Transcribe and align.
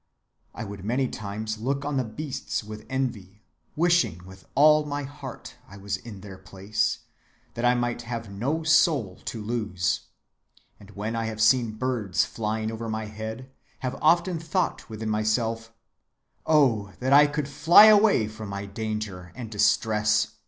I 0.55 0.63
would 0.63 0.83
many 0.83 1.07
times 1.07 1.59
look 1.59 1.85
on 1.85 1.97
the 1.97 2.03
beasts 2.03 2.63
with 2.63 2.87
envy, 2.89 3.43
wishing 3.75 4.25
with 4.25 4.47
all 4.55 4.83
my 4.83 5.03
heart 5.03 5.57
I 5.69 5.77
was 5.77 5.95
in 5.95 6.21
their 6.21 6.39
place, 6.39 7.01
that 7.53 7.65
I 7.65 7.75
might 7.75 8.01
have 8.01 8.27
no 8.27 8.63
soul 8.63 9.21
to 9.25 9.39
lose; 9.43 10.07
and 10.79 10.89
when 10.95 11.15
I 11.15 11.25
have 11.25 11.39
seen 11.39 11.73
birds 11.73 12.25
flying 12.25 12.71
over 12.71 12.89
my 12.89 13.05
head, 13.05 13.51
have 13.81 13.95
often 14.01 14.39
thought 14.39 14.89
within 14.89 15.11
myself, 15.11 15.71
Oh, 16.47 16.93
that 16.99 17.13
I 17.13 17.27
could 17.27 17.47
fly 17.47 17.85
away 17.85 18.27
from 18.27 18.49
my 18.49 18.65
danger 18.65 19.31
and 19.35 19.51
distress! 19.51 20.29